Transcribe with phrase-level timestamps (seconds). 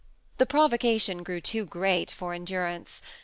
[0.39, 3.03] The provocation grew too great for endurance.